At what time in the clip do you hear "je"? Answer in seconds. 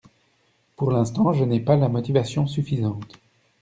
1.31-1.43